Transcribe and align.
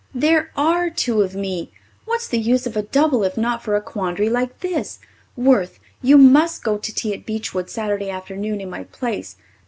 "There 0.15 0.49
are 0.57 0.89
two 0.89 1.21
of 1.21 1.35
me! 1.35 1.71
What's 2.05 2.27
the 2.27 2.39
use 2.39 2.65
of 2.65 2.75
a 2.75 2.81
double 2.81 3.23
if 3.23 3.37
not 3.37 3.61
for 3.63 3.75
a 3.75 3.81
quandary 3.83 4.29
like 4.31 4.61
this! 4.61 4.97
Worth, 5.37 5.79
you 6.01 6.17
must 6.17 6.63
go 6.63 6.79
to 6.79 6.91
tea 6.91 7.13
at 7.13 7.23
Beechwood 7.23 7.69
Saturday 7.69 8.09
afternoon 8.09 8.61
in 8.61 8.67
my 8.71 8.85
place. 8.85 9.35